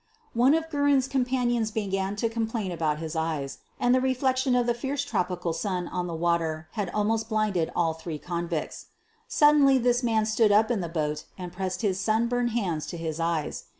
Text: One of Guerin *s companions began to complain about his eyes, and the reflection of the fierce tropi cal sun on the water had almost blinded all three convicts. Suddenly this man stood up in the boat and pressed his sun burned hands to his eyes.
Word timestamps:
One 0.33 0.55
of 0.55 0.67
Guerin 0.71 0.97
*s 0.97 1.07
companions 1.07 1.69
began 1.69 2.15
to 2.15 2.27
complain 2.27 2.71
about 2.71 2.97
his 2.97 3.15
eyes, 3.15 3.59
and 3.79 3.93
the 3.93 4.01
reflection 4.01 4.55
of 4.55 4.65
the 4.65 4.73
fierce 4.73 5.05
tropi 5.05 5.39
cal 5.43 5.53
sun 5.53 5.87
on 5.89 6.07
the 6.07 6.15
water 6.15 6.67
had 6.71 6.89
almost 6.89 7.29
blinded 7.29 7.71
all 7.75 7.93
three 7.93 8.17
convicts. 8.17 8.87
Suddenly 9.27 9.77
this 9.77 10.01
man 10.01 10.25
stood 10.25 10.51
up 10.51 10.71
in 10.71 10.81
the 10.81 10.89
boat 10.89 11.25
and 11.37 11.53
pressed 11.53 11.83
his 11.83 11.99
sun 11.99 12.25
burned 12.27 12.49
hands 12.49 12.87
to 12.87 12.97
his 12.97 13.19
eyes. 13.19 13.65